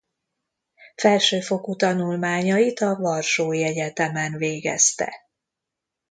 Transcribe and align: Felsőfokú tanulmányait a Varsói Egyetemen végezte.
Felsőfokú 0.95 1.75
tanulmányait 1.75 2.79
a 2.79 2.95
Varsói 2.95 3.63
Egyetemen 3.63 4.37
végezte. 4.37 5.13